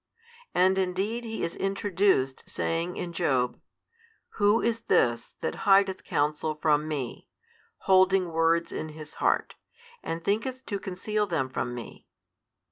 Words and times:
And 0.55 0.79
indeed 0.79 1.25
He 1.25 1.43
is 1.43 1.55
introduced 1.55 2.43
saying 2.49 2.97
in 2.97 3.13
Job, 3.13 3.61
Who 4.29 4.59
is 4.59 4.81
this 4.85 5.35
that 5.41 5.67
hideth 5.69 6.03
counsel 6.03 6.55
from 6.55 6.87
Me, 6.87 7.29
holding 7.81 8.31
words 8.31 8.71
in 8.71 8.89
his 8.97 9.13
heart, 9.21 9.53
and 10.01 10.23
thinketh 10.23 10.65
to 10.65 10.79
conceal 10.79 11.27
them 11.27 11.49
from 11.49 11.75
Me? 11.75 12.07